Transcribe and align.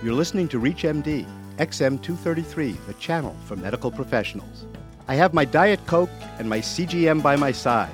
You're 0.00 0.14
listening 0.14 0.46
to 0.50 0.60
ReachMD, 0.60 1.26
XM233, 1.56 2.86
the 2.86 2.94
channel 2.94 3.34
for 3.46 3.56
medical 3.56 3.90
professionals. 3.90 4.64
I 5.08 5.16
have 5.16 5.34
my 5.34 5.44
Diet 5.44 5.84
Coke 5.86 6.08
and 6.38 6.48
my 6.48 6.60
CGM 6.60 7.20
by 7.20 7.34
my 7.34 7.50
side. 7.50 7.90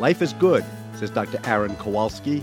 Life 0.00 0.20
is 0.20 0.32
good, 0.32 0.64
says 0.94 1.10
Dr. 1.10 1.38
Aaron 1.44 1.76
Kowalski. 1.76 2.42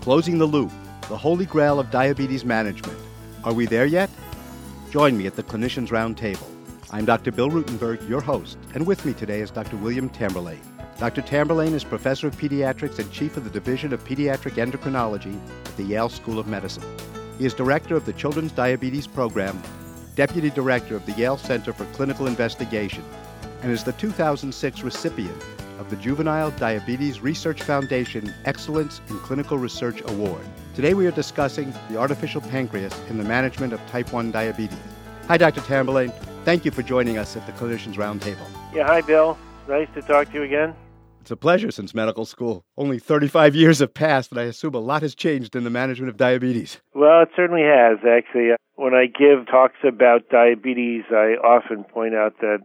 Closing 0.00 0.38
the 0.38 0.46
loop, 0.46 0.72
the 1.10 1.16
holy 1.16 1.44
grail 1.44 1.78
of 1.78 1.90
diabetes 1.90 2.42
management. 2.42 2.98
Are 3.44 3.52
we 3.52 3.66
there 3.66 3.84
yet? 3.84 4.08
Join 4.90 5.18
me 5.18 5.26
at 5.26 5.36
the 5.36 5.42
Clinicians 5.42 5.88
Roundtable. 5.88 6.48
I'm 6.90 7.04
Dr. 7.04 7.32
Bill 7.32 7.50
Rutenberg, 7.50 8.08
your 8.08 8.22
host, 8.22 8.56
and 8.72 8.86
with 8.86 9.04
me 9.04 9.12
today 9.12 9.42
is 9.42 9.50
Dr. 9.50 9.76
William 9.76 10.08
Tamborlane. 10.08 10.64
Dr. 10.98 11.20
Tamborlane 11.20 11.74
is 11.74 11.84
professor 11.84 12.28
of 12.28 12.36
pediatrics 12.36 12.98
and 12.98 13.12
chief 13.12 13.36
of 13.36 13.44
the 13.44 13.50
Division 13.50 13.92
of 13.92 14.02
Pediatric 14.06 14.52
Endocrinology 14.52 15.38
at 15.66 15.76
the 15.76 15.82
Yale 15.82 16.08
School 16.08 16.38
of 16.38 16.46
Medicine. 16.46 16.82
He 17.38 17.46
is 17.46 17.54
director 17.54 17.96
of 17.96 18.04
the 18.04 18.12
Children's 18.12 18.52
Diabetes 18.52 19.06
Program, 19.06 19.60
deputy 20.14 20.50
director 20.50 20.94
of 20.94 21.06
the 21.06 21.12
Yale 21.12 21.38
Center 21.38 21.72
for 21.72 21.86
Clinical 21.86 22.26
Investigation, 22.26 23.04
and 23.62 23.72
is 23.72 23.84
the 23.84 23.92
2006 23.92 24.82
recipient 24.82 25.42
of 25.78 25.88
the 25.88 25.96
Juvenile 25.96 26.50
Diabetes 26.52 27.20
Research 27.20 27.62
Foundation 27.62 28.32
Excellence 28.44 29.00
in 29.08 29.18
Clinical 29.20 29.58
Research 29.58 30.02
Award. 30.10 30.42
Today 30.74 30.94
we 30.94 31.06
are 31.06 31.12
discussing 31.12 31.72
the 31.88 31.96
artificial 31.96 32.42
pancreas 32.42 32.94
in 33.08 33.18
the 33.18 33.24
management 33.24 33.72
of 33.72 33.84
type 33.88 34.12
1 34.12 34.30
diabetes. 34.30 34.78
Hi, 35.28 35.36
Dr. 35.38 35.62
Tamborlane. 35.62 36.12
Thank 36.44 36.64
you 36.64 36.70
for 36.70 36.82
joining 36.82 37.16
us 37.16 37.36
at 37.36 37.46
the 37.46 37.52
Clinicians 37.52 37.94
Roundtable. 37.94 38.46
Yeah, 38.74 38.86
hi, 38.86 39.00
Bill. 39.00 39.38
Nice 39.68 39.88
to 39.94 40.02
talk 40.02 40.28
to 40.28 40.34
you 40.34 40.42
again. 40.42 40.74
It's 41.22 41.30
a 41.30 41.36
pleasure 41.36 41.70
since 41.70 41.94
medical 41.94 42.24
school. 42.24 42.64
Only 42.76 42.98
35 42.98 43.54
years 43.54 43.78
have 43.78 43.94
passed, 43.94 44.32
and 44.32 44.40
I 44.40 44.44
assume 44.44 44.74
a 44.74 44.80
lot 44.80 45.02
has 45.02 45.14
changed 45.14 45.54
in 45.54 45.62
the 45.62 45.70
management 45.70 46.10
of 46.10 46.16
diabetes. 46.16 46.80
Well, 46.96 47.22
it 47.22 47.28
certainly 47.36 47.62
has, 47.62 47.98
actually. 48.04 48.56
When 48.74 48.92
I 48.92 49.06
give 49.06 49.46
talks 49.46 49.78
about 49.86 50.28
diabetes, 50.30 51.04
I 51.12 51.38
often 51.38 51.84
point 51.84 52.16
out 52.16 52.40
that 52.40 52.58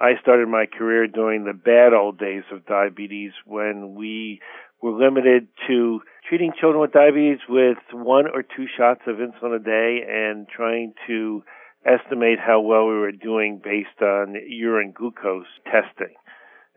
I 0.00 0.12
started 0.22 0.46
my 0.46 0.66
career 0.66 1.08
during 1.08 1.44
the 1.44 1.52
bad 1.52 1.92
old 1.92 2.20
days 2.20 2.44
of 2.52 2.64
diabetes 2.66 3.32
when 3.44 3.96
we 3.96 4.38
were 4.80 4.92
limited 4.92 5.48
to 5.66 6.00
treating 6.28 6.52
children 6.52 6.80
with 6.80 6.92
diabetes 6.92 7.40
with 7.48 7.78
one 7.90 8.26
or 8.32 8.44
two 8.44 8.66
shots 8.76 9.00
of 9.08 9.16
insulin 9.16 9.56
a 9.56 9.58
day 9.58 10.04
and 10.08 10.46
trying 10.46 10.94
to 11.08 11.42
estimate 11.84 12.38
how 12.38 12.60
well 12.60 12.86
we 12.86 12.94
were 12.94 13.10
doing 13.10 13.60
based 13.62 14.00
on 14.00 14.36
urine 14.46 14.92
glucose 14.96 15.46
testing. 15.64 16.14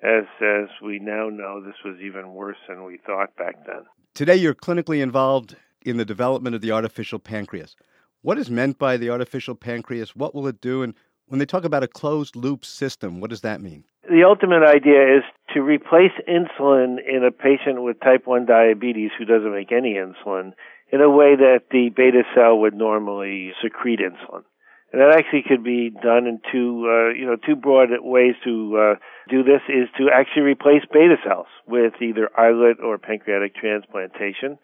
As 0.03 0.25
as 0.41 0.67
we 0.81 0.99
now 0.99 1.29
know, 1.29 1.61
this 1.63 1.75
was 1.85 1.97
even 2.01 2.33
worse 2.33 2.57
than 2.67 2.83
we 2.83 2.97
thought 3.05 3.35
back 3.37 3.65
then. 3.67 3.85
Today, 4.15 4.35
you're 4.35 4.55
clinically 4.55 5.01
involved 5.01 5.55
in 5.83 5.97
the 5.97 6.05
development 6.05 6.55
of 6.55 6.61
the 6.61 6.71
artificial 6.71 7.19
pancreas. 7.19 7.75
What 8.21 8.37
is 8.37 8.49
meant 8.49 8.77
by 8.77 8.97
the 8.97 9.09
artificial 9.09 9.55
pancreas? 9.55 10.15
What 10.15 10.33
will 10.33 10.47
it 10.47 10.61
do? 10.61 10.83
And 10.83 10.93
when 11.27 11.39
they 11.39 11.45
talk 11.45 11.63
about 11.63 11.83
a 11.83 11.87
closed 11.87 12.35
loop 12.35 12.65
system, 12.65 13.19
what 13.19 13.29
does 13.29 13.41
that 13.41 13.61
mean? 13.61 13.83
The 14.09 14.23
ultimate 14.25 14.63
idea 14.63 15.17
is 15.17 15.23
to 15.53 15.61
replace 15.61 16.11
insulin 16.27 16.97
in 17.07 17.23
a 17.23 17.31
patient 17.31 17.83
with 17.83 17.99
type 18.01 18.25
1 18.25 18.45
diabetes 18.45 19.11
who 19.17 19.25
doesn't 19.25 19.53
make 19.53 19.71
any 19.71 19.93
insulin 19.93 20.53
in 20.91 21.01
a 21.01 21.09
way 21.09 21.35
that 21.35 21.69
the 21.71 21.89
beta 21.95 22.23
cell 22.35 22.59
would 22.59 22.73
normally 22.73 23.53
secrete 23.61 23.99
insulin. 23.99 24.43
And 24.91 25.01
that 25.01 25.15
actually 25.17 25.43
could 25.47 25.63
be 25.63 25.89
done 25.89 26.27
in 26.27 26.41
two, 26.51 26.83
uh, 26.83 27.13
you 27.13 27.25
know, 27.25 27.37
two 27.37 27.55
broad 27.55 27.89
ways 28.01 28.35
to 28.43 28.77
uh, 28.77 28.95
do 29.29 29.43
this 29.43 29.61
is 29.69 29.87
to 29.97 30.09
actually 30.13 30.43
replace 30.43 30.83
beta 30.91 31.15
cells 31.25 31.47
with 31.65 31.93
either 32.01 32.29
islet 32.37 32.77
or 32.83 32.97
pancreatic 32.97 33.55
transplantation. 33.55 34.59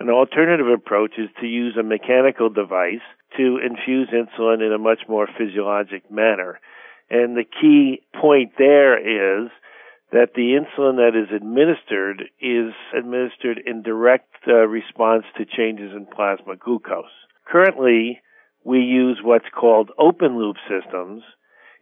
An 0.00 0.10
alternative 0.10 0.66
approach 0.66 1.12
is 1.18 1.28
to 1.40 1.46
use 1.46 1.76
a 1.78 1.84
mechanical 1.84 2.48
device 2.48 3.04
to 3.36 3.58
infuse 3.58 4.08
insulin 4.08 4.66
in 4.66 4.72
a 4.72 4.78
much 4.78 5.02
more 5.08 5.28
physiologic 5.38 6.10
manner. 6.10 6.58
And 7.08 7.36
the 7.36 7.44
key 7.44 8.02
point 8.20 8.52
there 8.58 8.98
is 8.98 9.50
that 10.10 10.34
the 10.34 10.58
insulin 10.58 10.96
that 10.96 11.14
is 11.14 11.28
administered 11.34 12.24
is 12.40 12.72
administered 12.96 13.60
in 13.64 13.82
direct 13.82 14.34
uh, 14.48 14.66
response 14.66 15.24
to 15.36 15.44
changes 15.44 15.92
in 15.94 16.06
plasma 16.06 16.56
glucose. 16.56 17.04
Currently, 17.46 18.20
we 18.64 18.80
use 18.80 19.20
what's 19.22 19.48
called 19.48 19.90
open 19.98 20.38
loop 20.38 20.56
systems 20.68 21.22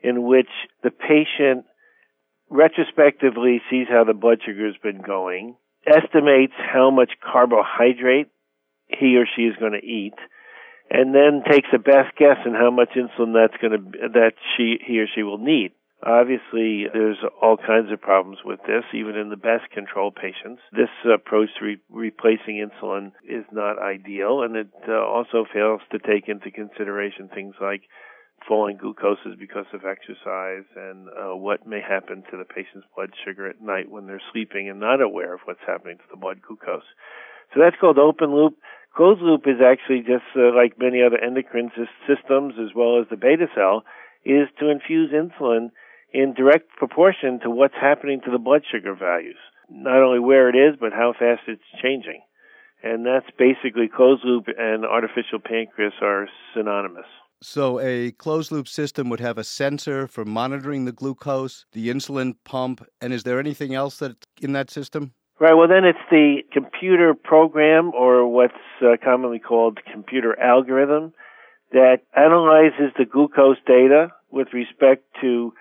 in 0.02 0.22
which 0.22 0.48
the 0.82 0.90
patient 0.90 1.64
retrospectively 2.50 3.60
sees 3.70 3.86
how 3.88 4.04
the 4.04 4.14
blood 4.14 4.38
sugar 4.44 4.66
has 4.66 4.76
been 4.82 5.02
going, 5.02 5.56
estimates 5.86 6.54
how 6.56 6.90
much 6.90 7.10
carbohydrate 7.20 8.28
he 8.88 9.16
or 9.16 9.26
she 9.36 9.42
is 9.42 9.56
going 9.56 9.72
to 9.72 9.86
eat, 9.86 10.14
and 10.90 11.14
then 11.14 11.42
takes 11.50 11.68
a 11.74 11.78
best 11.78 12.16
guess 12.16 12.38
on 12.46 12.54
how 12.54 12.70
much 12.70 12.90
insulin 12.96 13.34
that's 13.34 13.60
going 13.60 13.72
to 13.72 14.08
that 14.14 14.32
she 14.56 14.78
he 14.84 14.98
or 15.00 15.06
she 15.14 15.22
will 15.22 15.38
need. 15.38 15.72
Obviously, 16.04 16.86
there's 16.92 17.18
all 17.42 17.56
kinds 17.56 17.90
of 17.90 18.00
problems 18.00 18.38
with 18.44 18.60
this, 18.68 18.84
even 18.94 19.16
in 19.16 19.30
the 19.30 19.36
best 19.36 19.68
control 19.72 20.12
patients. 20.12 20.62
This 20.70 20.90
approach 21.04 21.48
to 21.58 21.64
re- 21.64 21.80
replacing 21.90 22.62
insulin 22.62 23.10
is 23.28 23.44
not 23.50 23.82
ideal, 23.82 24.42
and 24.42 24.54
it 24.54 24.70
uh, 24.86 24.92
also 24.92 25.44
fails 25.52 25.80
to 25.90 25.98
take 25.98 26.28
into 26.28 26.52
consideration 26.52 27.28
things 27.34 27.56
like 27.60 27.82
falling 28.46 28.78
glucoses 28.78 29.36
because 29.38 29.66
of 29.74 29.82
exercise 29.84 30.64
and 30.76 31.08
uh, 31.08 31.34
what 31.34 31.66
may 31.66 31.80
happen 31.80 32.22
to 32.30 32.36
the 32.36 32.44
patient's 32.44 32.86
blood 32.94 33.10
sugar 33.24 33.48
at 33.48 33.60
night 33.60 33.90
when 33.90 34.06
they're 34.06 34.22
sleeping 34.32 34.68
and 34.70 34.78
not 34.78 35.02
aware 35.02 35.34
of 35.34 35.40
what's 35.44 35.66
happening 35.66 35.96
to 35.96 36.04
the 36.10 36.16
blood 36.16 36.40
glucose. 36.46 36.86
So 37.52 37.60
that's 37.60 37.76
called 37.80 37.98
open 37.98 38.32
loop. 38.32 38.54
Closed 38.94 39.20
loop 39.20 39.42
is 39.46 39.60
actually 39.64 40.00
just 40.00 40.24
uh, 40.36 40.54
like 40.54 40.78
many 40.78 41.02
other 41.02 41.18
endocrine 41.18 41.72
systems 42.06 42.54
as 42.60 42.70
well 42.74 43.00
as 43.00 43.06
the 43.10 43.16
beta 43.16 43.46
cell 43.54 43.82
is 44.24 44.48
to 44.60 44.70
infuse 44.70 45.10
insulin 45.10 45.70
in 46.12 46.34
direct 46.34 46.70
proportion 46.76 47.40
to 47.40 47.50
what's 47.50 47.74
happening 47.80 48.20
to 48.24 48.30
the 48.30 48.38
blood 48.38 48.62
sugar 48.70 48.94
values. 48.94 49.36
Not 49.70 50.02
only 50.02 50.18
where 50.18 50.48
it 50.48 50.56
is, 50.56 50.76
but 50.80 50.92
how 50.92 51.12
fast 51.12 51.42
it's 51.46 51.62
changing. 51.82 52.22
And 52.82 53.04
that's 53.04 53.26
basically 53.38 53.88
closed 53.88 54.24
loop 54.24 54.46
and 54.56 54.84
artificial 54.84 55.40
pancreas 55.44 55.94
are 56.00 56.28
synonymous. 56.54 57.06
So, 57.40 57.78
a 57.78 58.10
closed 58.12 58.50
loop 58.50 58.66
system 58.66 59.08
would 59.10 59.20
have 59.20 59.38
a 59.38 59.44
sensor 59.44 60.08
for 60.08 60.24
monitoring 60.24 60.86
the 60.86 60.92
glucose, 60.92 61.66
the 61.72 61.88
insulin 61.88 62.34
pump, 62.44 62.84
and 63.00 63.12
is 63.12 63.22
there 63.22 63.38
anything 63.38 63.74
else 63.74 63.98
that 63.98 64.16
in 64.40 64.52
that 64.54 64.70
system? 64.70 65.12
Right. 65.38 65.54
Well, 65.54 65.68
then 65.68 65.84
it's 65.84 65.98
the 66.10 66.38
computer 66.52 67.14
program, 67.14 67.92
or 67.94 68.26
what's 68.26 68.54
uh, 68.82 68.96
commonly 69.02 69.38
called 69.38 69.78
computer 69.92 70.38
algorithm, 70.40 71.12
that 71.70 71.98
analyzes 72.16 72.92
the 72.98 73.04
glucose 73.04 73.58
data 73.64 74.08
with 74.32 74.48
respect 74.52 75.04
to 75.20 75.52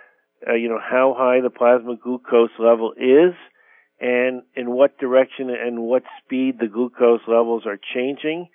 uh, 0.48 0.54
you 0.54 0.70
know, 0.70 0.80
how 0.80 1.16
high 1.18 1.42
the 1.42 1.50
plasma 1.50 1.96
glucose 1.96 2.52
level 2.60 2.94
is 2.98 3.34
and 4.00 4.44
in 4.56 4.72
what 4.72 4.98
direction 5.00 5.50
and 5.50 5.82
what 5.82 6.04
speed 6.24 6.58
the 6.60 6.68
glucose 6.68 7.22
levels 7.28 7.64
are 7.66 7.80
changing 7.94 8.48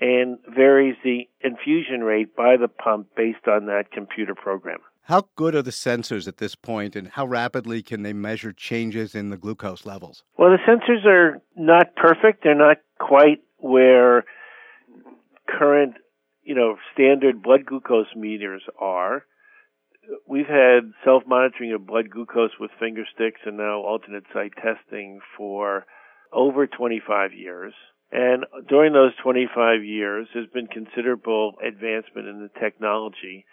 and 0.00 0.38
varies 0.54 0.96
the 1.04 1.28
infusion 1.40 2.00
rate 2.02 2.34
by 2.36 2.56
the 2.56 2.68
pump 2.68 3.08
based 3.16 3.46
on 3.46 3.66
that 3.66 3.90
computer 3.92 4.34
program. 4.34 4.78
How 5.02 5.28
good 5.36 5.54
are 5.54 5.62
the 5.62 5.70
sensors 5.70 6.26
at 6.26 6.38
this 6.38 6.54
point 6.54 6.96
and 6.96 7.08
how 7.08 7.26
rapidly 7.26 7.82
can 7.82 8.02
they 8.02 8.12
measure 8.12 8.52
changes 8.52 9.14
in 9.14 9.30
the 9.30 9.36
glucose 9.36 9.84
levels? 9.84 10.24
Well, 10.38 10.50
the 10.50 10.58
sensors 10.66 11.04
are 11.04 11.42
not 11.56 11.94
perfect. 11.94 12.42
They're 12.42 12.54
not 12.54 12.78
quite 12.98 13.42
where 13.58 14.24
current, 15.46 15.94
you 16.42 16.54
know, 16.54 16.76
standard 16.92 17.42
blood 17.42 17.66
glucose 17.66 18.14
meters 18.16 18.62
are 18.80 19.24
we've 20.34 20.50
had 20.50 20.90
self-monitoring 21.04 21.72
of 21.72 21.86
blood 21.86 22.10
glucose 22.10 22.58
with 22.58 22.72
finger 22.80 23.04
sticks 23.14 23.40
and 23.46 23.56
now 23.56 23.78
alternate 23.78 24.24
site 24.34 24.52
testing 24.56 25.20
for 25.38 25.86
over 26.32 26.66
25 26.66 27.32
years. 27.32 27.72
And 28.10 28.44
during 28.68 28.92
those 28.92 29.12
25 29.22 29.84
years, 29.84 30.26
there's 30.34 30.50
been 30.52 30.66
considerable 30.66 31.54
advancement 31.64 32.26
in 32.26 32.42
the 32.42 32.60
technology 32.60 33.46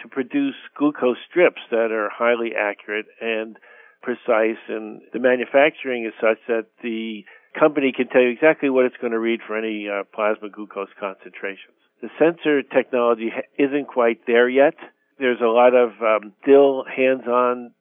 to 0.00 0.08
produce 0.08 0.54
glucose 0.76 1.18
strips 1.28 1.60
that 1.72 1.90
are 1.90 2.08
highly 2.08 2.52
accurate 2.54 3.06
and 3.20 3.56
precise. 4.00 4.62
And 4.68 5.02
the 5.12 5.18
manufacturing 5.18 6.06
is 6.06 6.14
such 6.20 6.38
that 6.46 6.66
the 6.84 7.24
company 7.58 7.90
can 7.90 8.06
tell 8.06 8.22
you 8.22 8.30
exactly 8.30 8.70
what 8.70 8.84
it's 8.84 9.00
going 9.00 9.12
to 9.12 9.18
read 9.18 9.40
for 9.44 9.58
any 9.58 9.88
uh, 9.88 10.04
plasma 10.14 10.50
glucose 10.50 10.94
concentrations. 11.00 11.74
The 12.00 12.10
sensor 12.16 12.62
technology 12.62 13.32
isn't 13.58 13.88
quite 13.88 14.20
there 14.28 14.48
yet 14.48 14.74
there's 15.18 15.40
a 15.40 15.46
lot 15.46 15.74
of 15.74 15.90
um, 16.00 16.32
still 16.42 16.84
hands-on 16.84 17.72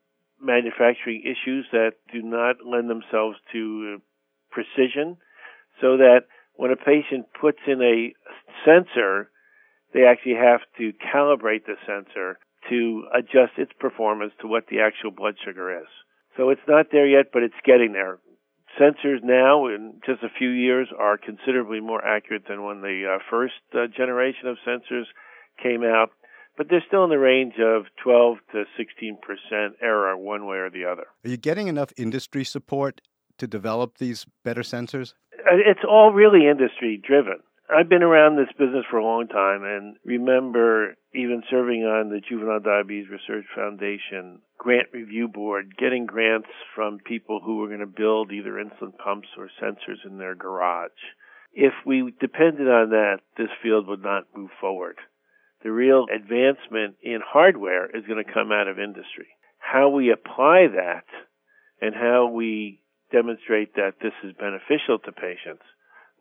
manufacturing 0.41 1.23
issues 1.23 1.65
that 1.71 1.93
do 2.11 2.21
not 2.21 2.57
lend 2.65 2.89
themselves 2.89 3.37
to 3.51 3.99
precision, 4.51 5.17
so 5.81 5.97
that 5.97 6.21
when 6.55 6.71
a 6.71 6.75
patient 6.75 7.27
puts 7.39 7.59
in 7.67 7.81
a 7.81 8.13
sensor, 8.65 9.29
they 9.93 10.03
actually 10.05 10.35
have 10.35 10.61
to 10.77 10.91
calibrate 11.13 11.65
the 11.65 11.75
sensor 11.85 12.39
to 12.69 13.05
adjust 13.13 13.53
its 13.57 13.71
performance 13.79 14.33
to 14.41 14.47
what 14.47 14.67
the 14.67 14.79
actual 14.79 15.11
blood 15.11 15.35
sugar 15.43 15.79
is. 15.79 15.87
So 16.35 16.49
it's 16.49 16.67
not 16.67 16.87
there 16.91 17.07
yet, 17.07 17.27
but 17.31 17.43
it's 17.43 17.55
getting 17.63 17.93
there. 17.93 18.19
sensors 18.79 19.23
now, 19.23 19.67
in 19.67 20.01
just 20.05 20.23
a 20.23 20.29
few 20.37 20.49
years, 20.49 20.89
are 20.97 21.17
considerably 21.17 21.79
more 21.79 22.03
accurate 22.05 22.43
than 22.47 22.63
when 22.63 22.81
the 22.81 23.15
uh, 23.15 23.19
first 23.29 23.55
uh, 23.73 23.87
generation 23.87 24.47
of 24.47 24.57
sensors 24.67 25.05
came 25.61 25.83
out, 25.83 26.11
but 26.57 26.67
they're 26.69 26.83
still 26.87 27.03
in 27.03 27.09
the 27.09 27.19
range 27.19 27.55
of 27.59 27.83
12 28.03 28.37
to 28.51 28.63
16 28.77 29.17
percent 29.21 29.75
error 29.81 30.17
one 30.17 30.45
way 30.47 30.57
or 30.57 30.69
the 30.69 30.85
other. 30.85 31.05
Are 31.23 31.29
you 31.29 31.37
getting 31.37 31.67
enough 31.67 31.93
industry 31.97 32.43
support 32.43 33.01
to 33.37 33.47
develop 33.47 33.97
these 33.97 34.25
better 34.43 34.61
sensors? 34.61 35.13
Uh, 35.33 35.55
it's 35.65 35.85
all 35.87 36.11
really 36.11 36.47
industry 36.47 37.01
driven. 37.05 37.39
I've 37.69 37.89
been 37.89 38.03
around 38.03 38.37
this 38.37 38.51
business 38.57 38.85
for 38.89 38.97
a 38.97 39.03
long 39.03 39.27
time 39.27 39.63
and 39.63 39.97
remember 40.05 40.95
even 41.13 41.43
serving 41.49 41.83
on 41.83 42.09
the 42.09 42.21
Juvenile 42.21 42.61
Diabetes 42.61 43.09
Research 43.09 43.45
Foundation 43.53 44.39
grant 44.57 44.87
review 44.93 45.27
board, 45.27 45.75
getting 45.77 46.05
grants 46.05 46.47
from 46.73 46.99
people 47.05 47.41
who 47.43 47.57
were 47.57 47.67
going 47.67 47.81
to 47.81 47.85
build 47.85 48.31
either 48.31 48.53
insulin 48.53 48.97
pumps 48.97 49.27
or 49.37 49.49
sensors 49.61 50.05
in 50.05 50.17
their 50.17 50.33
garage. 50.33 50.91
If 51.53 51.73
we 51.85 52.13
depended 52.19 52.69
on 52.69 52.91
that, 52.91 53.19
this 53.37 53.49
field 53.61 53.87
would 53.87 54.03
not 54.03 54.25
move 54.35 54.49
forward. 54.61 54.95
The 55.63 55.71
real 55.71 56.05
advancement 56.13 56.95
in 57.01 57.19
hardware 57.25 57.85
is 57.85 58.05
going 58.05 58.23
to 58.23 58.33
come 58.33 58.51
out 58.51 58.67
of 58.67 58.79
industry. 58.79 59.27
How 59.57 59.89
we 59.89 60.11
apply 60.11 60.67
that 60.75 61.05
and 61.81 61.95
how 61.95 62.27
we 62.27 62.81
demonstrate 63.11 63.75
that 63.75 63.93
this 64.01 64.13
is 64.23 64.33
beneficial 64.33 64.99
to 64.99 65.11
patients 65.11 65.63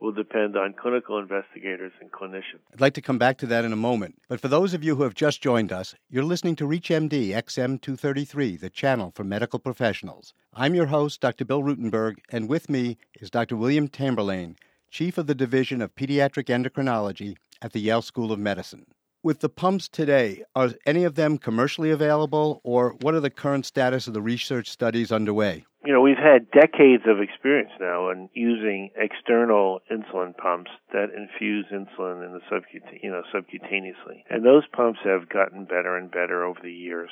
will 0.00 0.12
depend 0.12 0.56
on 0.56 0.74
clinical 0.74 1.18
investigators 1.18 1.92
and 2.00 2.12
clinicians. 2.12 2.60
I'd 2.72 2.80
like 2.80 2.94
to 2.94 3.02
come 3.02 3.18
back 3.18 3.38
to 3.38 3.46
that 3.46 3.64
in 3.64 3.72
a 3.72 3.76
moment. 3.76 4.20
But 4.28 4.40
for 4.40 4.48
those 4.48 4.74
of 4.74 4.84
you 4.84 4.96
who 4.96 5.04
have 5.04 5.14
just 5.14 5.40
joined 5.40 5.72
us, 5.72 5.94
you're 6.10 6.22
listening 6.22 6.56
to 6.56 6.66
ReachMD 6.66 7.28
XM233, 7.28 8.60
the 8.60 8.70
channel 8.70 9.12
for 9.14 9.24
medical 9.24 9.58
professionals. 9.58 10.34
I'm 10.52 10.74
your 10.74 10.86
host, 10.86 11.20
Dr. 11.20 11.44
Bill 11.44 11.62
Rutenberg, 11.62 12.16
and 12.30 12.48
with 12.48 12.68
me 12.68 12.98
is 13.20 13.30
Dr. 13.30 13.56
William 13.56 13.88
Tamborlane, 13.88 14.56
Chief 14.90 15.16
of 15.18 15.26
the 15.26 15.34
Division 15.34 15.80
of 15.80 15.94
Pediatric 15.94 16.46
Endocrinology 16.46 17.36
at 17.62 17.72
the 17.72 17.80
Yale 17.80 18.02
School 18.02 18.32
of 18.32 18.38
Medicine. 18.38 18.86
With 19.26 19.40
the 19.40 19.48
pumps 19.48 19.88
today, 19.88 20.44
are 20.54 20.70
any 20.86 21.02
of 21.02 21.16
them 21.16 21.36
commercially 21.36 21.90
available, 21.90 22.60
or 22.62 22.94
what 23.02 23.12
are 23.12 23.18
the 23.18 23.28
current 23.28 23.66
status 23.66 24.06
of 24.06 24.14
the 24.14 24.22
research 24.22 24.70
studies 24.70 25.10
underway? 25.10 25.64
You 25.84 25.92
know, 25.92 26.00
we've 26.00 26.14
had 26.14 26.48
decades 26.52 27.02
of 27.08 27.18
experience 27.20 27.72
now 27.80 28.10
in 28.10 28.28
using 28.34 28.90
external 28.94 29.80
insulin 29.90 30.36
pumps 30.36 30.70
that 30.92 31.08
infuse 31.10 31.66
insulin 31.72 32.24
in 32.24 32.34
the 32.34 32.40
subcute- 32.48 33.02
you 33.02 33.10
know, 33.10 33.22
subcutaneously. 33.34 34.22
And 34.30 34.46
those 34.46 34.62
pumps 34.68 35.00
have 35.02 35.28
gotten 35.28 35.64
better 35.64 35.96
and 35.96 36.08
better 36.08 36.44
over 36.44 36.60
the 36.62 36.72
years. 36.72 37.10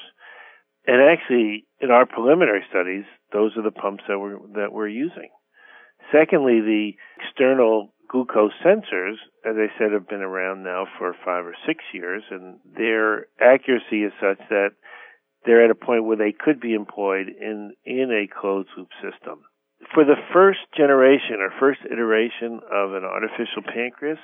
And 0.87 1.02
actually, 1.02 1.66
in 1.81 1.90
our 1.90 2.06
preliminary 2.06 2.62
studies, 2.70 3.06
those 3.32 3.56
are 3.56 3.62
the 3.64 3.72
pumps 3.72 4.05
that 4.06 4.20
we're, 4.20 4.38
that 4.55 4.72
we're 4.72 4.87
using. 4.87 5.31
Secondly, 6.12 6.61
the 6.61 6.93
external 7.19 7.94
glucose 8.08 8.52
sensors, 8.64 9.16
as 9.44 9.56
I 9.56 9.66
said, 9.78 9.92
have 9.92 10.08
been 10.08 10.22
around 10.22 10.62
now 10.62 10.86
for 10.98 11.14
five 11.24 11.46
or 11.46 11.54
six 11.66 11.84
years, 11.92 12.22
and 12.30 12.58
their 12.76 13.26
accuracy 13.40 14.04
is 14.04 14.12
such 14.20 14.38
that 14.50 14.70
they're 15.44 15.64
at 15.64 15.70
a 15.70 15.74
point 15.74 16.04
where 16.04 16.16
they 16.16 16.32
could 16.32 16.60
be 16.60 16.74
employed 16.74 17.28
in, 17.28 17.74
in 17.84 18.10
a 18.10 18.40
closed 18.40 18.68
loop 18.76 18.88
system. 19.02 19.40
For 19.92 20.04
the 20.04 20.16
first 20.32 20.60
generation 20.76 21.36
or 21.40 21.52
first 21.60 21.80
iteration 21.84 22.60
of 22.72 22.94
an 22.94 23.04
artificial 23.04 23.62
pancreas, 23.62 24.18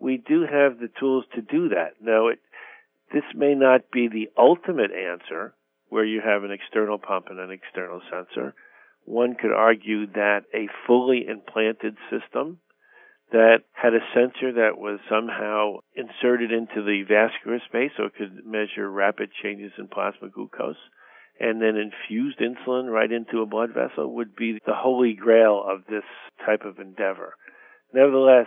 we 0.00 0.16
do 0.16 0.42
have 0.42 0.78
the 0.78 0.88
tools 0.98 1.24
to 1.34 1.42
do 1.42 1.68
that. 1.68 2.00
Now, 2.00 2.28
it, 2.28 2.38
this 3.12 3.24
may 3.34 3.54
not 3.54 3.90
be 3.92 4.08
the 4.08 4.30
ultimate 4.38 4.90
answer 4.92 5.54
where 5.88 6.04
you 6.04 6.22
have 6.24 6.44
an 6.44 6.50
external 6.52 6.98
pump 6.98 7.26
and 7.28 7.38
an 7.38 7.50
external 7.50 8.00
sensor. 8.10 8.54
One 9.04 9.34
could 9.34 9.52
argue 9.52 10.06
that 10.12 10.44
a 10.54 10.68
fully 10.86 11.26
implanted 11.28 11.96
system 12.08 12.58
that 13.32 13.62
had 13.72 13.94
a 13.94 14.04
sensor 14.14 14.52
that 14.54 14.78
was 14.78 14.98
somehow 15.08 15.78
inserted 15.94 16.50
into 16.50 16.82
the 16.82 17.02
vascular 17.06 17.60
space 17.68 17.92
so 17.96 18.04
it 18.04 18.14
could 18.16 18.44
measure 18.44 18.90
rapid 18.90 19.30
changes 19.42 19.72
in 19.78 19.88
plasma 19.88 20.28
glucose 20.28 20.76
and 21.38 21.62
then 21.62 21.76
infused 21.76 22.38
insulin 22.38 22.92
right 22.92 23.10
into 23.10 23.40
a 23.40 23.46
blood 23.46 23.70
vessel 23.72 24.14
would 24.14 24.36
be 24.36 24.58
the 24.66 24.74
holy 24.74 25.14
grail 25.14 25.62
of 25.66 25.80
this 25.88 26.04
type 26.44 26.64
of 26.64 26.78
endeavor. 26.78 27.34
Nevertheless, 27.94 28.46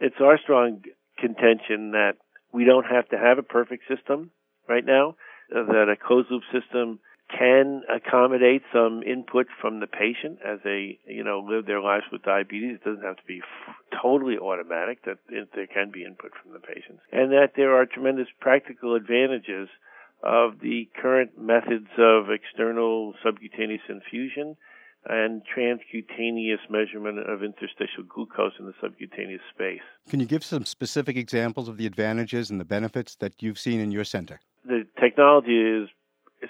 it's 0.00 0.16
our 0.20 0.38
strong 0.42 0.82
contention 1.18 1.92
that 1.92 2.14
we 2.52 2.64
don't 2.64 2.86
have 2.86 3.08
to 3.10 3.18
have 3.18 3.38
a 3.38 3.42
perfect 3.42 3.84
system 3.88 4.30
right 4.68 4.84
now, 4.84 5.16
that 5.50 5.92
a 5.92 5.96
closed 5.96 6.30
loop 6.30 6.42
system 6.52 6.98
can 7.38 7.82
accommodate 7.88 8.62
some 8.72 9.02
input 9.02 9.46
from 9.60 9.80
the 9.80 9.86
patient 9.86 10.38
as 10.46 10.60
they, 10.64 10.98
you 11.06 11.24
know, 11.24 11.40
live 11.40 11.66
their 11.66 11.80
lives 11.80 12.04
with 12.12 12.22
diabetes. 12.22 12.76
It 12.76 12.84
doesn't 12.84 13.04
have 13.04 13.16
to 13.16 13.26
be 13.26 13.40
f- 13.40 13.74
totally 14.02 14.38
automatic. 14.38 15.04
That 15.04 15.18
it, 15.28 15.48
there 15.54 15.66
can 15.66 15.90
be 15.90 16.04
input 16.04 16.32
from 16.42 16.52
the 16.52 16.60
patients, 16.60 17.02
and 17.12 17.32
that 17.32 17.52
there 17.56 17.74
are 17.76 17.86
tremendous 17.86 18.28
practical 18.40 18.94
advantages 18.94 19.68
of 20.22 20.60
the 20.60 20.88
current 21.00 21.38
methods 21.38 21.88
of 21.98 22.30
external 22.30 23.14
subcutaneous 23.22 23.82
infusion 23.88 24.56
and 25.06 25.42
transcutaneous 25.44 26.60
measurement 26.70 27.18
of 27.18 27.42
interstitial 27.42 28.04
glucose 28.08 28.54
in 28.58 28.64
the 28.64 28.72
subcutaneous 28.80 29.42
space. 29.54 29.82
Can 30.08 30.20
you 30.20 30.26
give 30.26 30.42
some 30.42 30.64
specific 30.64 31.16
examples 31.16 31.68
of 31.68 31.76
the 31.76 31.86
advantages 31.86 32.50
and 32.50 32.58
the 32.58 32.64
benefits 32.64 33.14
that 33.16 33.42
you've 33.42 33.58
seen 33.58 33.80
in 33.80 33.92
your 33.92 34.04
center? 34.04 34.40
The 34.64 34.86
technology 34.98 35.60
is 35.60 35.90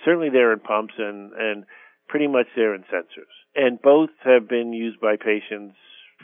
certainly 0.04 0.30
there 0.30 0.52
in 0.52 0.60
pumps 0.60 0.94
and, 0.98 1.32
and 1.32 1.64
pretty 2.08 2.26
much 2.26 2.46
there 2.56 2.74
in 2.74 2.82
sensors. 2.82 3.32
And 3.54 3.80
both 3.80 4.10
have 4.24 4.48
been 4.48 4.72
used 4.72 5.00
by 5.00 5.16
patients 5.16 5.76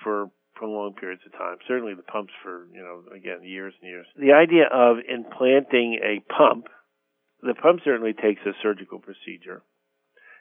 for 0.03 0.31
prolonged 0.55 0.97
periods 0.97 1.23
of 1.25 1.33
time. 1.33 1.57
Certainly 1.67 1.95
the 1.95 2.03
pumps 2.03 2.33
for, 2.43 2.67
you 2.73 2.81
know, 2.81 3.03
again, 3.17 3.41
years 3.43 3.73
and 3.81 3.89
years. 3.89 4.07
The 4.17 4.33
idea 4.33 4.65
of 4.71 4.99
implanting 5.09 5.99
a 6.05 6.21
pump, 6.33 6.67
the 7.43 7.55
pump 7.55 7.81
certainly 7.85 8.13
takes 8.13 8.43
a 8.45 8.53
surgical 8.63 8.99
procedure. 8.99 9.63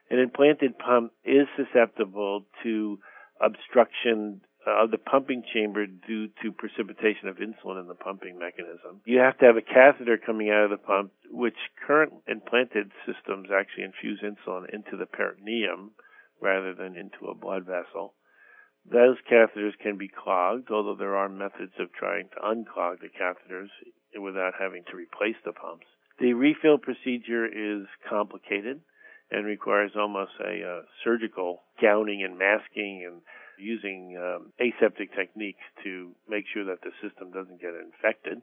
An 0.09 0.19
implanted 0.19 0.77
pump 0.77 1.13
is 1.23 1.47
susceptible 1.55 2.45
to 2.63 2.99
obstruction 3.39 4.41
of 4.71 4.91
the 4.91 4.97
pumping 4.97 5.43
chamber 5.53 5.85
due 5.85 6.27
to 6.41 6.51
precipitation 6.51 7.27
of 7.27 7.37
insulin 7.37 7.79
in 7.81 7.87
the 7.87 7.95
pumping 7.95 8.37
mechanism. 8.37 9.01
You 9.05 9.19
have 9.19 9.37
to 9.39 9.45
have 9.45 9.57
a 9.57 9.61
catheter 9.61 10.17
coming 10.17 10.49
out 10.49 10.65
of 10.65 10.69
the 10.71 10.77
pump, 10.77 11.11
which 11.29 11.57
current 11.85 12.13
implanted 12.27 12.91
systems 13.05 13.49
actually 13.53 13.83
infuse 13.83 14.21
insulin 14.21 14.73
into 14.73 14.97
the 14.97 15.05
peritoneum 15.05 15.91
rather 16.41 16.73
than 16.73 16.95
into 16.95 17.27
a 17.29 17.35
blood 17.35 17.65
vessel. 17.65 18.13
Those 18.89 19.17
catheters 19.29 19.77
can 19.81 19.97
be 19.97 20.07
clogged, 20.07 20.71
although 20.71 20.95
there 20.95 21.15
are 21.15 21.29
methods 21.29 21.73
of 21.79 21.91
trying 21.93 22.29
to 22.29 22.41
unclog 22.41 23.01
the 23.01 23.09
catheters 23.09 23.69
without 24.19 24.53
having 24.59 24.83
to 24.89 24.97
replace 24.97 25.35
the 25.45 25.51
pumps. 25.51 25.85
The 26.19 26.33
refill 26.33 26.77
procedure 26.77 27.45
is 27.45 27.87
complicated 28.09 28.81
and 29.31 29.45
requires 29.45 29.91
almost 29.95 30.31
a 30.39 30.63
uh, 30.63 30.81
surgical 31.03 31.61
gowning 31.81 32.23
and 32.23 32.37
masking 32.37 33.05
and 33.05 33.21
using 33.59 34.17
um, 34.17 34.51
aseptic 34.59 35.15
techniques 35.15 35.63
to 35.83 36.11
make 36.27 36.45
sure 36.53 36.65
that 36.65 36.81
the 36.81 36.91
system 37.01 37.31
doesn't 37.31 37.61
get 37.61 37.73
infected. 37.75 38.41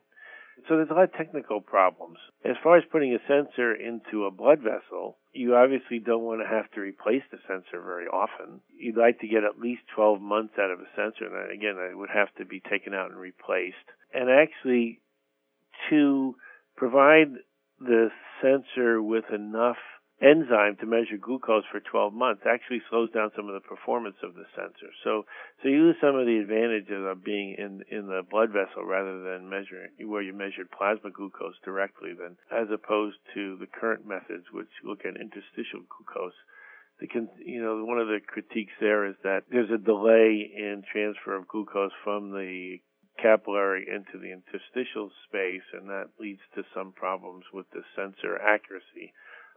So 0.68 0.76
there's 0.76 0.90
a 0.90 0.94
lot 0.94 1.04
of 1.04 1.12
technical 1.12 1.60
problems. 1.60 2.16
As 2.44 2.56
far 2.62 2.78
as 2.78 2.84
putting 2.90 3.12
a 3.14 3.18
sensor 3.28 3.74
into 3.74 4.24
a 4.24 4.30
blood 4.30 4.60
vessel, 4.60 5.18
you 5.32 5.54
obviously 5.54 5.98
don't 5.98 6.24
want 6.24 6.40
to 6.40 6.48
have 6.48 6.70
to 6.72 6.80
replace 6.80 7.22
the 7.30 7.38
sensor 7.46 7.82
very 7.84 8.06
often. 8.06 8.60
You'd 8.74 8.96
like 8.96 9.20
to 9.20 9.28
get 9.28 9.44
at 9.44 9.60
least 9.60 9.82
12 9.94 10.20
months 10.20 10.54
out 10.58 10.70
of 10.70 10.80
a 10.80 10.88
sensor, 10.96 11.26
and 11.26 11.52
again, 11.52 11.76
it 11.76 11.96
would 11.96 12.08
have 12.08 12.34
to 12.38 12.46
be 12.46 12.60
taken 12.60 12.94
out 12.94 13.10
and 13.10 13.20
replaced. 13.20 13.76
And 14.14 14.30
actually, 14.30 15.00
to 15.90 16.34
provide 16.74 17.34
the 17.78 18.08
sensor 18.40 19.02
with 19.02 19.24
enough 19.32 19.76
enzyme 20.22 20.76
to 20.80 20.86
measure 20.86 21.20
glucose 21.20 21.64
for 21.70 21.80
12 21.80 22.12
months 22.14 22.42
actually 22.48 22.80
slows 22.88 23.10
down 23.12 23.30
some 23.36 23.48
of 23.48 23.54
the 23.54 23.68
performance 23.68 24.16
of 24.22 24.34
the 24.34 24.48
sensor. 24.56 24.88
So, 25.04 25.26
so 25.62 25.68
you 25.68 25.82
lose 25.82 25.96
some 26.00 26.16
of 26.16 26.26
the 26.26 26.38
advantages 26.38 27.04
of 27.04 27.22
being 27.24 27.54
in 27.58 27.84
in 27.90 28.06
the 28.06 28.22
blood 28.28 28.50
vessel 28.50 28.84
rather 28.84 29.22
than 29.22 29.50
measuring 29.50 29.92
where 30.08 30.22
you 30.22 30.32
measured 30.32 30.70
plasma 30.70 31.10
glucose 31.10 31.60
directly, 31.64 32.14
than 32.14 32.36
as 32.50 32.68
opposed 32.72 33.18
to 33.34 33.56
the 33.60 33.66
current 33.66 34.06
methods 34.06 34.46
which 34.52 34.72
look 34.84 35.04
at 35.04 35.20
interstitial 35.20 35.84
glucose. 35.84 36.36
The 36.98 37.08
you 37.44 37.60
know 37.60 37.84
one 37.84 37.98
of 37.98 38.08
the 38.08 38.20
critiques 38.26 38.72
there 38.80 39.04
is 39.04 39.16
that 39.22 39.44
there's 39.50 39.70
a 39.70 39.76
delay 39.76 40.48
in 40.48 40.82
transfer 40.90 41.36
of 41.36 41.46
glucose 41.46 41.92
from 42.02 42.32
the 42.32 42.80
capillary 43.20 43.86
into 43.88 44.18
the 44.18 44.32
interstitial 44.32 45.10
space, 45.28 45.64
and 45.72 45.88
that 45.88 46.08
leads 46.20 46.40
to 46.54 46.62
some 46.74 46.92
problems 46.92 47.44
with 47.52 47.66
the 47.70 47.82
sensor 47.94 48.40
accuracy. 48.40 49.12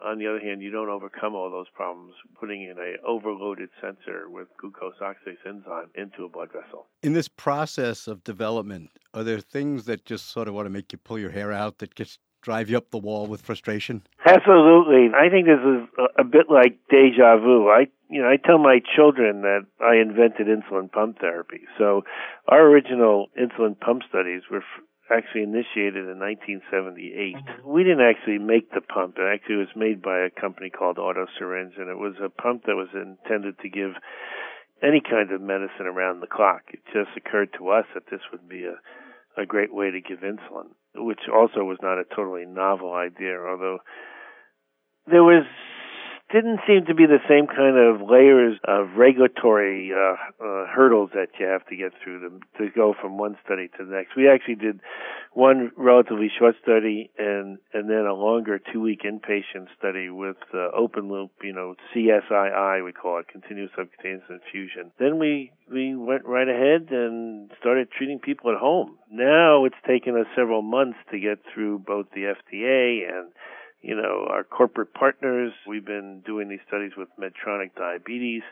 On 0.06 0.18
the 0.18 0.28
other 0.28 0.40
hand, 0.40 0.62
you 0.62 0.72
don't 0.72 0.90
overcome 0.90 1.36
all 1.36 1.52
those 1.52 1.68
problems 1.74 2.14
putting 2.40 2.64
in 2.64 2.78
a 2.78 3.06
overloaded 3.06 3.70
sensor 3.82 4.30
with 4.30 4.48
glucose 4.58 4.96
oxidase 5.02 5.46
enzyme 5.46 5.90
into 5.96 6.24
a 6.24 6.30
blood 6.30 6.50
vessel. 6.54 6.88
In 7.04 7.14
this 7.14 7.28
process 7.28 8.08
of 8.08 8.24
development, 8.24 8.92
are 9.14 9.24
there 9.24 9.40
things 9.40 9.86
that 9.86 10.06
just 10.06 10.30
sort 10.30 10.48
of 10.48 10.54
want 10.54 10.68
to 10.68 10.70
make 10.70 10.92
you 10.92 10.98
pull 10.98 11.20
your 11.20 11.32
hair 11.32 11.52
out 11.52 11.80
that 11.80 11.96
just 11.96 12.20
drive 12.42 12.70
you 12.70 12.78
up 12.78 12.92
the 12.92 12.98
wall 12.98 13.28
with 13.28 13.42
frustration? 13.42 14.02
Absolutely. 14.26 15.10
I 15.14 15.30
think 15.30 15.48
this 15.48 15.60
is 15.60 15.88
a, 15.98 16.22
a 16.22 16.24
bit 16.24 16.50
like 16.50 16.80
deja 16.90 17.38
vu. 17.38 17.68
I 17.68 17.88
you 18.10 18.22
know, 18.22 18.28
I 18.28 18.38
tell 18.38 18.58
my 18.58 18.80
children 18.96 19.42
that 19.42 19.68
I 19.80 20.02
invented 20.02 20.48
insulin 20.48 20.92
pump 20.92 21.20
therapy. 21.20 21.62
So 21.78 22.04
our 22.48 22.62
original 22.62 23.28
insulin 23.40 23.80
pump 23.80 24.02
studies 24.10 24.42
were 24.50 24.60
f- 24.60 24.84
actually 25.12 25.44
initiated 25.44 26.08
in 26.08 26.20
1978. 26.20 27.36
Mm-hmm. 27.36 27.70
We 27.70 27.84
didn't 27.84 28.06
actually 28.06 28.38
make 28.38 28.72
the 28.72 28.82
pump. 28.82 29.18
It 29.18 29.26
actually 29.26 29.58
was 29.58 29.74
made 29.76 30.02
by 30.02 30.20
a 30.20 30.30
company 30.30 30.70
called 30.70 30.98
Auto 30.98 31.26
Syringe, 31.38 31.74
and 31.78 31.90
it 31.90 31.98
was 31.98 32.16
a 32.24 32.30
pump 32.30 32.66
that 32.66 32.76
was 32.76 32.90
intended 32.94 33.58
to 33.60 33.70
give 33.70 33.98
any 34.82 35.02
kind 35.02 35.32
of 35.32 35.42
medicine 35.42 35.88
around 35.88 36.22
the 36.22 36.28
clock. 36.28 36.64
It 36.72 36.80
just 36.94 37.12
occurred 37.18 37.50
to 37.58 37.70
us 37.70 37.86
that 37.94 38.10
this 38.10 38.22
would 38.32 38.48
be 38.48 38.66
a 38.66 38.80
a 39.38 39.46
great 39.46 39.74
way 39.74 39.92
to 39.92 40.02
give 40.02 40.20
insulin, 40.20 40.68
which 40.96 41.20
also 41.34 41.64
was 41.64 41.78
not 41.82 41.98
a 42.00 42.04
totally 42.16 42.46
novel 42.46 42.94
idea, 42.94 43.40
although 43.40 43.80
there 45.08 45.24
was 45.24 45.46
didn't 46.32 46.60
seem 46.68 46.86
to 46.86 46.94
be 46.94 47.06
the 47.06 47.20
same 47.28 47.48
kind 47.48 47.78
of 47.78 48.08
layers 48.08 48.58
of 48.64 48.96
regulatory 48.96 49.92
uh, 49.92 50.14
uh, 50.44 50.68
hurdles 50.68 51.10
that 51.14 51.30
you 51.40 51.46
have 51.46 51.66
to 51.68 51.76
get 51.76 51.92
through 52.04 52.22
to, 52.22 52.40
to 52.58 52.70
go 52.70 52.94
from 53.00 53.18
one 53.18 53.36
study 53.44 53.68
to 53.78 53.86
the 53.86 53.92
next. 53.92 54.16
We 54.16 54.30
actually 54.30 54.56
did 54.56 54.80
one 55.34 55.72
relatively 55.76 56.30
short 56.38 56.56
study 56.62 57.10
and 57.18 57.58
and 57.74 57.90
then 57.90 58.06
a 58.06 58.14
longer 58.14 58.60
two 58.72 58.82
week 58.82 59.02
inpatient 59.04 59.68
study 59.78 60.10
with 60.10 60.38
uh, 60.54 60.70
open 60.78 61.10
loop, 61.10 61.32
you 61.42 61.54
know, 61.54 61.76
CSII 61.96 62.86
we 62.86 62.92
call 62.92 63.20
it, 63.20 63.28
continuous 63.28 63.72
subcutaneous 63.76 64.24
infusion. 64.30 64.92
Then 65.00 65.18
we 65.18 65.52
we 65.72 65.96
went 65.96 66.26
right 66.26 66.48
ahead 66.48 66.90
and 66.92 67.52
started 67.60 67.90
treating 67.92 68.20
people 68.20 68.52
at 68.52 68.58
home. 68.58 68.98
Now 69.12 69.66
it's 69.66 69.82
taken 69.88 70.16
us 70.16 70.28
several 70.36 70.62
months 70.62 71.00
to 71.12 71.20
get 71.20 71.40
through 71.54 71.80
both 71.80 72.08
the 72.14 72.34
FDA 72.34 73.10
and 73.10 73.32
you 73.82 73.96
know, 73.96 74.28
our 74.30 74.44
corporate 74.44 74.94
partners. 74.94 75.54
We've 75.68 75.86
been 75.86 76.22
doing 76.26 76.50
these 76.50 76.60
studies 76.68 76.92
with 76.98 77.08
Medtronic 77.20 77.76
Diabetes 77.76 78.44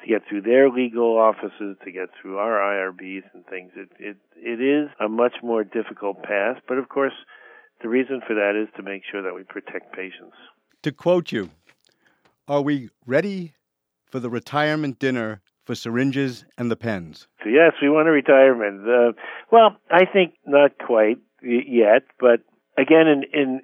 to 0.00 0.06
get 0.06 0.22
through 0.28 0.42
their 0.42 0.68
legal 0.68 1.16
offices, 1.16 1.76
to 1.84 1.90
get 1.90 2.10
through 2.20 2.38
our 2.38 2.58
IRBs 2.58 3.24
and 3.32 3.46
things. 3.46 3.72
It 3.74 3.88
it 3.98 4.16
it 4.36 4.60
is 4.60 4.90
a 5.00 5.08
much 5.08 5.36
more 5.42 5.64
difficult 5.64 6.22
path, 6.22 6.58
but 6.68 6.78
of 6.78 6.88
course, 6.88 7.14
the 7.82 7.88
reason 7.88 8.20
for 8.26 8.34
that 8.34 8.60
is 8.60 8.68
to 8.76 8.82
make 8.82 9.02
sure 9.10 9.22
that 9.22 9.34
we 9.34 9.44
protect 9.44 9.94
patients. 9.94 10.36
To 10.82 10.92
quote 10.92 11.32
you, 11.32 11.50
are 12.46 12.62
we 12.62 12.90
ready 13.06 13.54
for 14.06 14.20
the 14.20 14.30
retirement 14.30 14.98
dinner 14.98 15.40
for 15.64 15.74
syringes 15.74 16.44
and 16.56 16.70
the 16.70 16.76
pens? 16.76 17.26
So 17.42 17.48
yes, 17.48 17.72
we 17.80 17.88
want 17.88 18.08
a 18.08 18.12
retirement. 18.12 18.88
Uh, 18.88 19.12
well, 19.50 19.76
I 19.90 20.04
think 20.04 20.34
not 20.46 20.78
quite 20.78 21.18
yet, 21.42 22.02
but 22.20 22.40
again, 22.78 23.06
in 23.08 23.24
in 23.32 23.60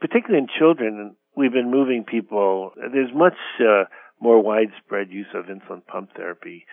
particularly 0.00 0.44
in 0.44 0.48
children, 0.58 1.16
we've 1.36 1.52
been 1.52 1.70
moving 1.70 2.04
people. 2.04 2.72
There's 2.76 3.12
much 3.14 3.36
uh, 3.60 3.84
more 4.20 4.42
widespread 4.42 5.10
use 5.10 5.26
of 5.34 5.46
insulin 5.46 5.84
pump 5.86 6.10
therapy. 6.16 6.66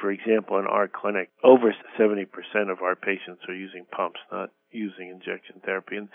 For 0.00 0.10
example, 0.10 0.58
in 0.58 0.66
our 0.66 0.88
clinic, 0.88 1.30
over 1.42 1.74
70% 1.98 2.26
of 2.70 2.82
our 2.82 2.94
patients 2.94 3.40
are 3.48 3.54
using 3.54 3.86
pumps, 3.90 4.20
not 4.30 4.50
using 4.70 5.08
injection 5.08 5.62
therapy. 5.64 5.96
And, 5.96 6.08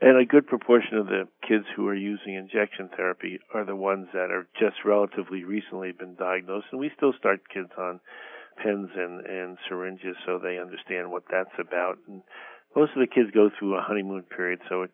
and 0.00 0.16
a 0.16 0.24
good 0.24 0.46
proportion 0.46 0.96
of 0.96 1.06
the 1.06 1.28
kids 1.46 1.66
who 1.76 1.86
are 1.86 1.94
using 1.94 2.34
injection 2.34 2.88
therapy 2.96 3.38
are 3.52 3.66
the 3.66 3.76
ones 3.76 4.08
that 4.14 4.30
are 4.30 4.48
just 4.58 4.76
relatively 4.86 5.44
recently 5.44 5.92
been 5.92 6.14
diagnosed. 6.14 6.68
And 6.72 6.80
we 6.80 6.90
still 6.96 7.12
start 7.18 7.40
kids 7.52 7.70
on 7.76 8.00
pens 8.56 8.88
and, 8.96 9.26
and 9.26 9.58
syringes 9.68 10.16
so 10.24 10.38
they 10.38 10.58
understand 10.58 11.10
what 11.10 11.24
that's 11.30 11.54
about. 11.58 11.98
And 12.08 12.22
most 12.74 12.92
of 12.96 13.00
the 13.00 13.12
kids 13.12 13.30
go 13.34 13.50
through 13.58 13.76
a 13.76 13.82
honeymoon 13.82 14.22
period, 14.22 14.60
so 14.68 14.82
it, 14.82 14.90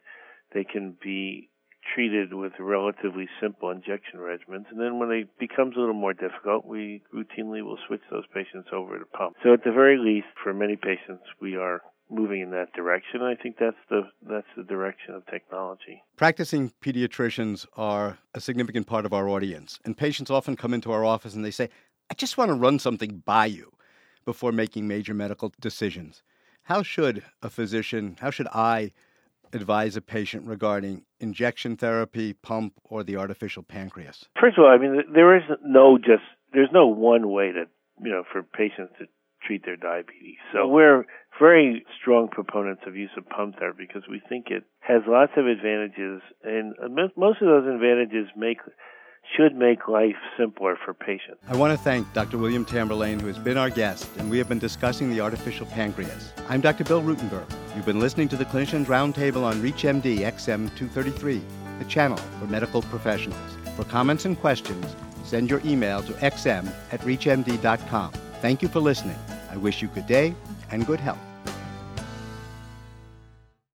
they 0.54 0.64
can 0.64 0.96
be 1.02 1.48
treated 1.94 2.32
with 2.32 2.52
relatively 2.60 3.28
simple 3.40 3.70
injection 3.70 4.20
regimens. 4.20 4.70
And 4.70 4.80
then 4.80 4.98
when 4.98 5.10
it 5.10 5.28
becomes 5.38 5.76
a 5.76 5.80
little 5.80 5.94
more 5.94 6.12
difficult, 6.12 6.64
we 6.64 7.02
routinely 7.12 7.62
will 7.64 7.78
switch 7.86 8.02
those 8.10 8.24
patients 8.32 8.68
over 8.72 8.98
to 8.98 9.04
pump. 9.06 9.36
So 9.42 9.52
at 9.52 9.64
the 9.64 9.72
very 9.72 9.98
least, 9.98 10.28
for 10.42 10.54
many 10.54 10.76
patients, 10.76 11.24
we 11.40 11.56
are 11.56 11.82
moving 12.08 12.40
in 12.40 12.50
that 12.50 12.72
direction. 12.74 13.22
I 13.22 13.34
think 13.34 13.56
that's 13.58 13.76
the 13.88 14.02
that's 14.28 14.46
the 14.56 14.62
direction 14.62 15.14
of 15.14 15.26
technology. 15.26 16.02
Practicing 16.16 16.72
pediatricians 16.80 17.66
are 17.76 18.18
a 18.34 18.40
significant 18.40 18.86
part 18.86 19.06
of 19.06 19.12
our 19.12 19.28
audience, 19.28 19.80
and 19.84 19.96
patients 19.96 20.30
often 20.30 20.54
come 20.54 20.74
into 20.74 20.92
our 20.92 21.04
office 21.04 21.34
and 21.34 21.44
they 21.44 21.50
say, 21.50 21.68
"I 22.10 22.14
just 22.14 22.36
want 22.36 22.50
to 22.50 22.54
run 22.54 22.78
something 22.78 23.22
by 23.24 23.46
you 23.46 23.72
before 24.24 24.52
making 24.52 24.86
major 24.86 25.14
medical 25.14 25.52
decisions." 25.60 26.22
How 26.64 26.82
should 26.82 27.24
a 27.42 27.50
physician, 27.50 28.16
how 28.20 28.30
should 28.30 28.46
I 28.48 28.92
advise 29.52 29.96
a 29.96 30.00
patient 30.00 30.46
regarding 30.46 31.04
injection 31.20 31.76
therapy, 31.76 32.32
pump, 32.32 32.74
or 32.84 33.02
the 33.02 33.16
artificial 33.16 33.62
pancreas? 33.62 34.26
First 34.40 34.58
of 34.58 34.64
all, 34.64 34.70
I 34.70 34.78
mean, 34.78 35.02
there 35.12 35.36
is 35.36 35.42
no 35.64 35.98
just, 35.98 36.24
there's 36.52 36.70
no 36.72 36.86
one 36.86 37.30
way 37.30 37.52
to, 37.52 37.64
you 38.02 38.10
know, 38.10 38.24
for 38.30 38.42
patients 38.42 38.92
to 38.98 39.06
treat 39.46 39.64
their 39.64 39.76
diabetes. 39.76 40.38
So 40.52 40.66
we're 40.68 41.04
very 41.40 41.84
strong 42.00 42.28
proponents 42.28 42.82
of 42.86 42.96
use 42.96 43.10
of 43.16 43.28
pump 43.28 43.58
therapy 43.58 43.86
because 43.86 44.08
we 44.08 44.20
think 44.28 44.46
it 44.50 44.64
has 44.80 45.02
lots 45.06 45.32
of 45.36 45.46
advantages, 45.46 46.22
and 46.44 46.74
uh, 46.82 46.88
most 46.88 47.42
of 47.42 47.48
those 47.48 47.66
advantages 47.66 48.28
make 48.36 48.58
should 49.36 49.54
make 49.54 49.86
life 49.88 50.16
simpler 50.38 50.76
for 50.84 50.92
patients. 50.92 51.38
I 51.48 51.56
want 51.56 51.76
to 51.76 51.82
thank 51.82 52.12
Dr. 52.12 52.38
William 52.38 52.64
Tamborlane, 52.64 53.20
who 53.20 53.28
has 53.28 53.38
been 53.38 53.56
our 53.56 53.70
guest, 53.70 54.08
and 54.18 54.28
we 54.28 54.38
have 54.38 54.48
been 54.48 54.58
discussing 54.58 55.10
the 55.10 55.20
artificial 55.20 55.66
pancreas. 55.66 56.32
I'm 56.48 56.60
Dr. 56.60 56.84
Bill 56.84 57.02
Rutenberg. 57.02 57.46
You've 57.74 57.86
been 57.86 58.00
listening 58.00 58.28
to 58.28 58.36
the 58.36 58.44
Clinicians 58.44 58.86
Roundtable 58.86 59.44
on 59.44 59.62
ReachMD 59.62 60.18
XM233, 60.18 61.40
the 61.78 61.84
channel 61.86 62.18
for 62.38 62.46
medical 62.46 62.82
professionals. 62.82 63.40
For 63.76 63.84
comments 63.84 64.26
and 64.26 64.38
questions, 64.38 64.94
send 65.24 65.48
your 65.48 65.62
email 65.64 66.02
to 66.02 66.12
xm 66.14 66.70
at 66.92 67.00
reachmd.com. 67.00 68.12
Thank 68.42 68.60
you 68.60 68.68
for 68.68 68.80
listening. 68.80 69.18
I 69.50 69.56
wish 69.56 69.80
you 69.80 69.88
good 69.88 70.06
day 70.06 70.34
and 70.70 70.86
good 70.86 71.00
health. 71.00 71.31